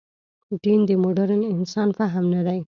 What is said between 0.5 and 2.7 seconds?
دین د مډرن انسان فهم نه دی.